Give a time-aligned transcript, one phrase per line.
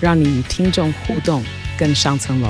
[0.00, 1.42] 让你与听众互动
[1.78, 2.48] 更上层楼。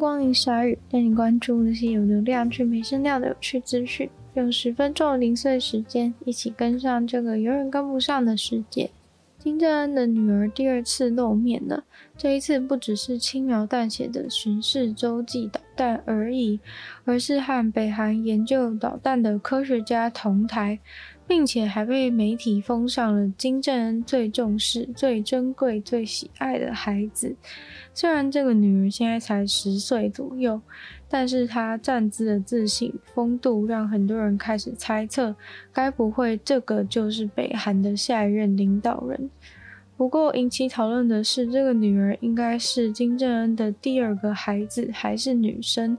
[0.00, 8.90] 欢迎鲨语带你关注那些有流量却没声量的有趣资讯，用十分钟的零碎时间，一起跟上这个永远跟不上的世界。
[9.48, 11.82] 金正恩的女儿第二次露面了，
[12.18, 16.60] 这一次不只是轻描淡写的巡视洲际导弹而已，
[17.06, 20.78] 而是和北韩研究导弹的科学家同台。
[21.28, 27.36] 并且还被媒体封上了金正恩最重视、最珍贵、最喜爱的孩子。
[27.92, 30.58] 虽然这个女儿现在才十岁左右，
[31.08, 35.34] 但是她站姿的自信风度，让很多人开始猜测，
[35.72, 39.30] 该不会这个就是北韩的下一任领导人？
[39.96, 45.98] 不过引起讨论的是，这个女儿应该是金正恩的第二个孩子，还是女生？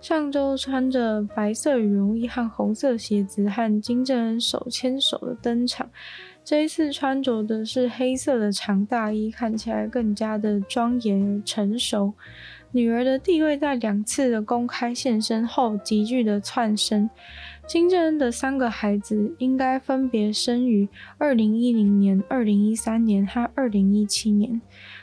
[0.00, 5.88] 上周穿着白色羽绒衣和红色鞋子和金正恩手牵手的登场，
[6.44, 12.12] 这一次穿着的是黑色的长大衣，看起来更加的庄严而成熟。
[12.74, 17.08] 女儿的地位在两次的公开现身后急剧的窜升。
[17.66, 24.60] 金正恩的三个孩子应该分别生于二零一零年、二零一三年和二零一七年。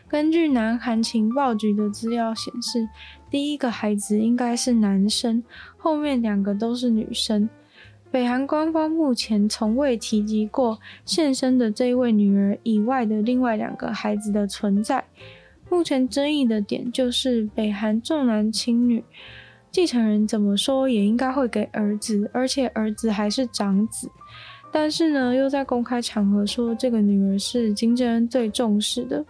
[0.08, 2.90] 根据南韩情报局的资料显示，
[3.30, 5.44] 第一个孩子应该是男生，
[5.78, 7.48] 后面两个都是女生。
[8.12, 15.06] 北韩官方目前从未提及过现身的这一位女儿以外的另外两个孩子的存在。
[15.70, 19.04] 目前争议的点就是北韩重男轻女，
[19.72, 24.10] 继承人怎么说也应该会给儿子，而且儿子还是长子。
[24.72, 29.24] 但是呢，又在公开场合说这个女儿是金正恩最重视的。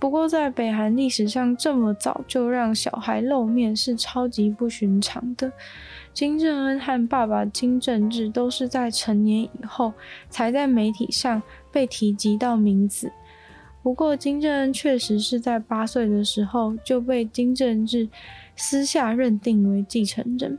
[0.00, 5.50] 不过，在北韩历史上，这么早就让小孩露面是超级不寻常的。
[6.14, 9.92] 金正恩和爸爸金正日都是在成年以后
[10.30, 13.10] 才在媒体上被提及到名字。
[13.82, 18.08] 不过，金正恩确实是在八岁的时候就被金正日
[18.54, 20.58] 私下认定为继承人，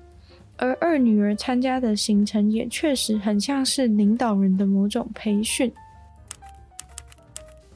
[0.58, 5.72] 而二女儿参加的行程也确实很像是领导人的某种培训。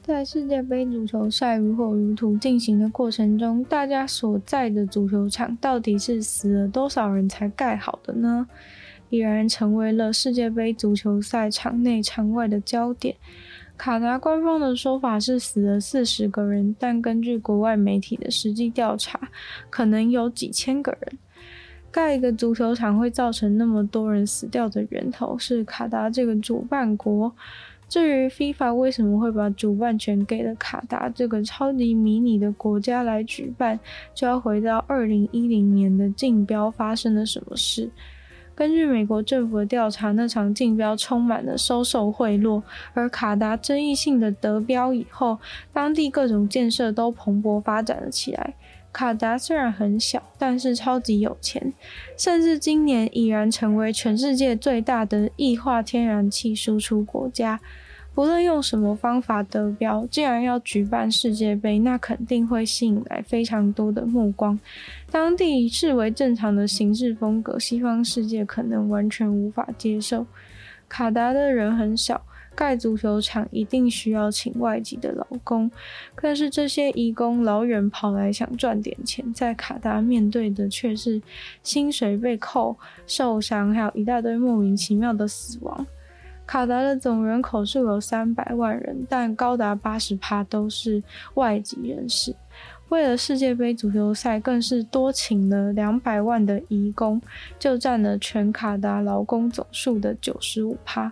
[0.02, 8.46] 在世界杯足球赛如火如荼进行的过程中，大家所在的足球场到底是死了多少人才盖好的呢？
[9.08, 13.14] 已然成为了世界杯足球赛场内场外的焦点。
[13.76, 19.20] 卡达官方的说法是死了四十个人，但根据国外媒体的实际调查，
[19.68, 21.18] 可能有几千个人。
[21.90, 27.32] 盖一个足球场会造成那么多人死掉的源头是卡达这个主办国。
[27.88, 33.78] 至于 FIFA 为什么会把主办权给了卡达这个超级迷你的国家来举办，
[34.14, 37.88] 就要回到二零一零年的竞标发生了什么事。
[38.54, 45.38] 根据美国政府的调查，那场竞标充满了收受贿赂，而卡达争议性的得标以后，
[45.72, 48.54] 当地各种建设都蓬勃发展了起来。
[48.92, 51.72] 卡达虽然很小，但是超级有钱，
[52.16, 57.58] 甚至今年已然成为全世界最大的液化天然气输出国家。
[58.14, 64.58] 不论用什么方法得标，既然要举办世界杯，那肯定会吸引来非常多的目光。
[65.10, 70.26] 当地视为正常的行事风格，西方世界可能完全无法接受。
[70.88, 72.22] 卡达的人很少。
[72.56, 75.68] 盖足球场一定需要请外籍的劳工，
[76.22, 81.20] 但是这些移工老远跑来想赚点钱，在卡达面对的却是
[81.64, 82.76] 薪水被扣、
[83.08, 85.84] 受伤，还有一大堆莫名其妙的死亡。
[86.46, 91.02] 卡达的总人口数有三百万人，但高达八十趴都是
[91.34, 92.34] 外籍人士。
[92.90, 97.20] 为了世界杯足球赛，更是多请了两百万的移工，
[97.58, 101.10] 就占了全卡达劳工总数的九十五趴。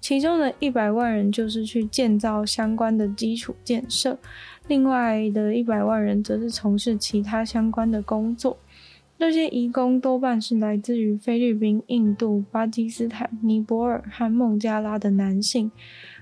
[0.00, 4.18] 其中的一百万人就是去建造相关的基础建设，
[4.66, 8.58] 另外的一百万人则是从事其他相关的工作。
[9.24, 15.70] 这些移工多半是来自于菲律宾、印度、巴基斯坦、尼泊尔和孟加拉的男性。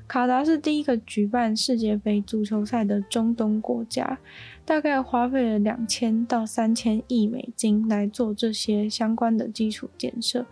[0.07, 4.21] 卡达是第一个举办世界杯足球赛的中东国家，
[4.65, 10.47] 大概花费了两千到三千亿美金来做这些相关的基础建设。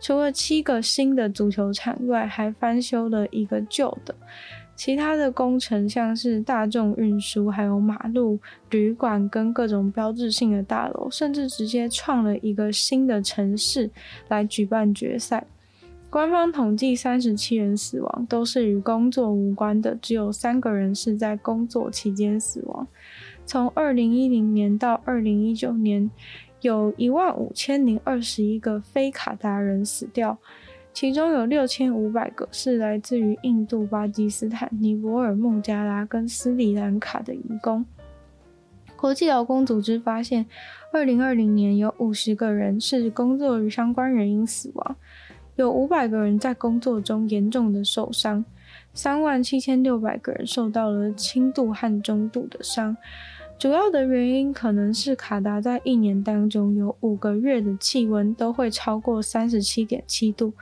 [0.00, 4.12] 除了七个新的足球场外，还翻修了一个旧的。
[4.74, 8.38] 其他的工程像是大众运输，还有马路、
[8.70, 13.90] 旅馆跟各种标志性的大楼，甚至直接创了一个新的城市
[14.28, 15.46] 来举办决赛。
[16.10, 22.86] 官方统计三十七人死亡，都是与工作无关的，只有三个人是在工作期间死亡。
[23.46, 26.10] 从二零一零年到二零一九年，
[26.60, 30.36] 有一万五千零二十一个非卡达人死掉，
[30.94, 37.84] 其中有六千五百个是来自于印度、巴基斯坦、尼泊尔、孟加拉跟斯里兰卡的移工。
[38.94, 40.46] 国际劳工组织发现，
[40.92, 44.96] 二零二零年有五十个人是工作与相关原因死亡。
[45.56, 48.44] 有五百个人在工作中严重的受伤，
[48.94, 52.96] 三万七千六百个人受到了轻度和中度的伤。
[53.62, 60.52] 主要的原因可能是卡达在一年当中有五个月的气温都会超过三十七点七度。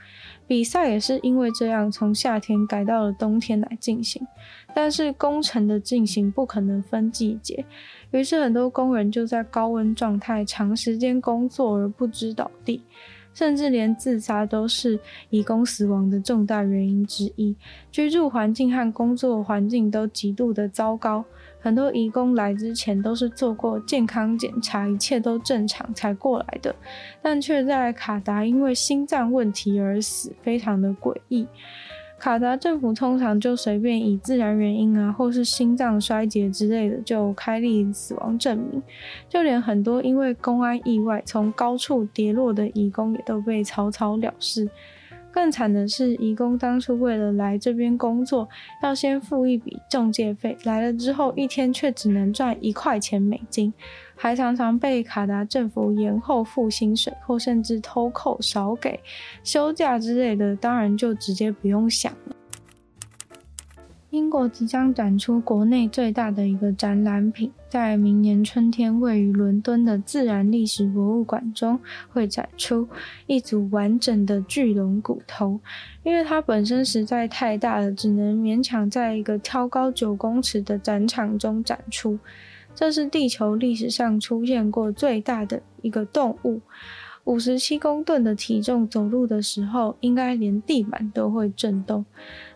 [0.45, 4.21] 比赛也是因为这样从夏天改到了冬天来进行，
[4.75, 7.65] 但是工程的进行不可能分季节，
[8.11, 12.83] 于是很多工人就在高温状态长时间工作而不知倒地。
[13.33, 14.99] 甚至连自杀都是
[15.29, 17.55] 移工死亡的重大原因之一。
[17.89, 21.23] 居住环境和工作环境都极度的糟糕。
[21.61, 26.75] 很多移工来之前都是做过健康检查，一切都正常才过来的，
[27.21, 31.47] 但却在卡达因为心脏问题而死，非常的诡异。
[32.17, 38.81] 卡达政府通常就随便以自然原因啊，或是心脏衰竭之类的就开立死亡证明，
[39.27, 44.69] 就连很多因为公安意外从高处跌落的义工也都被草草了事。
[45.31, 48.47] 更惨的是，移工当初为了来这边工作，
[48.83, 53.73] 要先付一笔中介费，来了之后一天却只能赚一块钱美金，
[54.15, 58.99] 还常常被卡达政府延后付薪水，或甚至偷扣、少给
[59.43, 62.35] 休假之类的，当然就直接不用想了。
[64.11, 71.79] 英国即将展出国内最大的一个展览品，在明年春天位于伦敦的自然历史博物馆中
[72.09, 72.85] 会展出
[73.25, 75.57] 一组完整的巨龙骨头，
[76.03, 82.19] 因为它本身实在太大了，只能勉强在一个挑高九公尺的展场中展出。
[82.75, 86.59] 这是地球历史上出现过最大的一个动物。
[87.23, 92.03] 五十七公吨的体重，走路的时候应该连地板都会震动。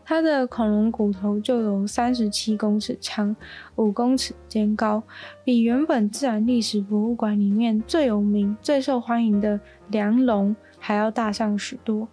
[0.05, 3.35] 它的恐龙骨头就有三十七公尺长，
[3.75, 5.01] 五公尺肩高，
[5.43, 9.59] 比原本自然历史博物馆里面最有名、最受欢迎的
[9.89, 12.07] 梁龙还要大上许多。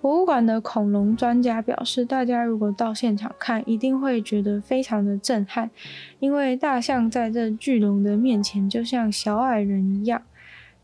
[0.00, 5.70] 博物馆的恐龙专家表示，大家如果到现场看，一定会觉得非常的震撼，
[6.20, 10.22] 因为大象在这巨龙的面前就像小矮人一样。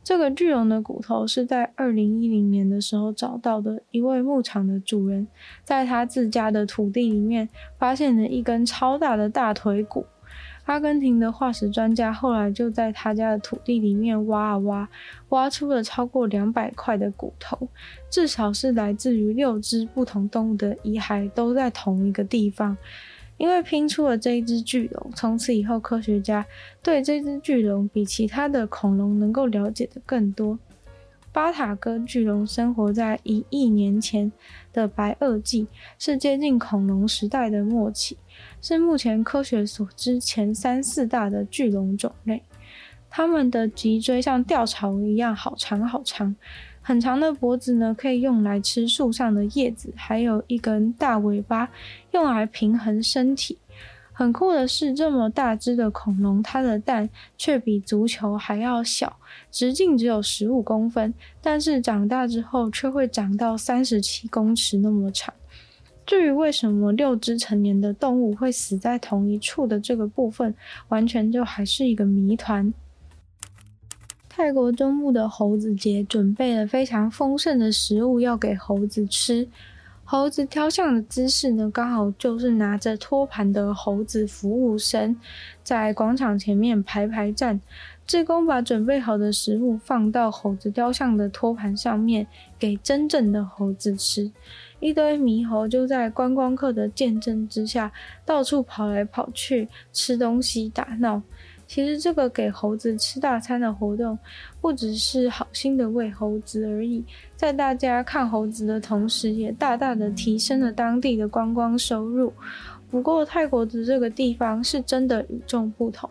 [0.04, 5.26] 这个巨龙的骨头是在二零一零年的时候找到的，一位牧场的主人
[5.64, 10.04] 在他自家的土地里面发现了一根超大的大腿骨。
[10.64, 14.88] 阿根廷的化石专家后来就在他家的土地里面挖啊挖，
[15.30, 17.68] 挖出了超过两百块的骨头，
[18.08, 22.76] 至少是来自于六只不同动物的遗骸，都在同一个地方。
[23.42, 26.46] 因为拼出了这一只巨龙，从此以后科学家
[26.80, 30.56] 对这只巨龙比其他的恐龙能够了解的更多。
[31.32, 34.30] 巴塔哥巨龙生活在一亿年前
[34.72, 35.66] 的白垩纪，
[35.98, 38.16] 是接近恐龙时代的末期，
[38.60, 42.44] 是目前科学所知前三四大的巨龙种类。
[43.10, 46.36] 它们的脊椎像吊床一样，好长好长。
[46.82, 51.68] 很长的脖子呢，可以用来吃树上的叶子，还有一根大尾巴，
[52.10, 53.56] 用来平衡身体。
[54.12, 57.08] 很酷的是，这么大只的恐龙，它的蛋
[57.38, 59.16] 却比足球还要小，
[59.50, 65.32] 直径只有十五公分，但是长大之后却会长到三十七公尺那么长。
[66.04, 70.54] 至于为什么六只成年的动物会死在同一处的这个部分，
[70.88, 72.74] 完全就还是一个谜团。
[74.34, 79.46] 泰国中部的猴子节准备了非常丰盛的食物要给猴子吃。
[80.04, 85.14] 猴子雕像的姿势呢，刚好就是拿着托盘的猴子服务生，
[85.62, 87.60] 在广场前面排排站。
[88.06, 92.26] 志工把准备好的食物放到猴子雕像的托盘上面，
[92.58, 94.32] 给真正的猴子吃。
[94.80, 97.92] 一堆猕猴就在观光客的见证之下，
[98.24, 101.22] 到处跑来跑去，吃东西打闹。
[101.72, 104.18] 其实这个给猴子吃大餐的活动，
[104.60, 107.02] 不只是好心的喂猴子而已，
[107.34, 112.30] 在大家看猴子的同时，也大大的提升了当地的观光收入。
[112.90, 116.10] 不过泰国的这个地方是真的与众不同。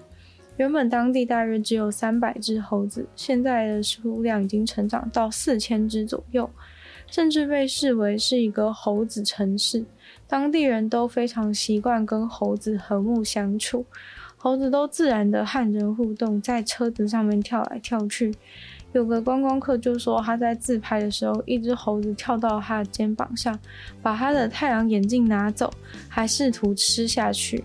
[0.57, 6.49] 原本当地大约只有三百只猴子，现在的数量已经成长到四千只左右，
[7.05, 9.85] 甚至被视为是一个猴子城市。
[10.27, 13.85] 当地人都非常习惯跟猴子和睦相处，
[14.43, 18.33] 猴子都自然的和人互动，在车子上面跳来跳去。
[18.91, 23.57] 有个观光客就说，他在自拍的时候，一只猴子跳到他的肩膀上，
[24.01, 25.71] 把他的太阳眼镜拿走，
[26.09, 27.63] 还试图吃下去。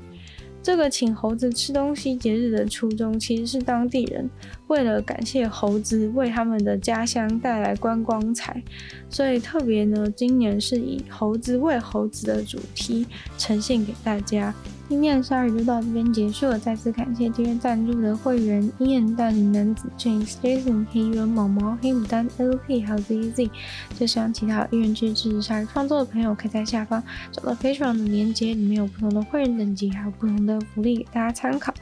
[0.63, 4.29] 这个请猴子吃东西节日的初衷，其实是当地人
[4.67, 8.63] 为了感谢猴子为他们的家乡带来观光财，
[9.09, 13.07] 所以特别呢，今年是以猴子喂猴子的主题
[13.39, 14.53] 呈现给大家。
[14.89, 23.51] 今天的鲨语就到这边结束了，再次感谢今天赞助的会员：Ian、大龄男子、James、Jason、黑人毛毛、黑牡丹、LP 还有 ZZ。
[23.99, 27.03] 就像其他有意去支持鲨鱼创作的朋友，可以在下方
[27.33, 31.75] 找到 Patreon 的链接，里面有不同的会员等级，还有不同的福利给大家参考。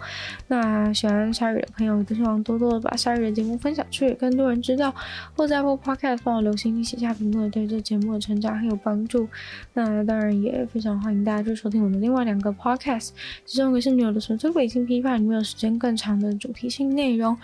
[0.48, 4.94] 那喜欢鲨鱼的朋友，都希望多多的把鲨鱼的节目分享出去，更多人知道。
[5.36, 9.28] 或在 Apple Podcast 帮我留心写下评论，对这节目的成长很有帮助。
[9.74, 12.93] 那当然也非常欢迎大家去收听我的另外两个 Podcast。
[12.98, 17.34] 其中一个是女友的纯粹北京批判，里面有时间更长的主题性内容；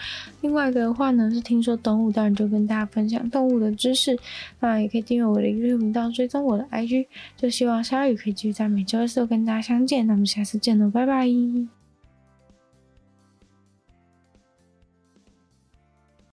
[0.41, 4.19] 另外一个的话呢，是听说动物，当然就跟大家分享动物的知识。
[4.61, 7.07] 那也可以订阅我的 YouTube 频道，追踪我的 IG。
[7.37, 10.07] 就希望鲨鱼可以继续在每周四跟大家相见。
[10.07, 11.80] 那么下次见喽，拜拜。